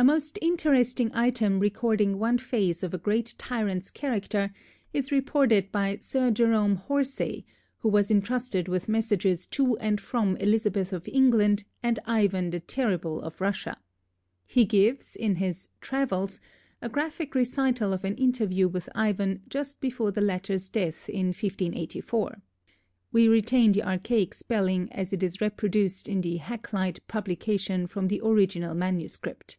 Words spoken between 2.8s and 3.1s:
of a